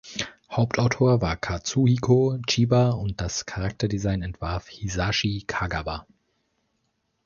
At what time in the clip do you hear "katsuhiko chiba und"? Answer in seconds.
1.37-3.21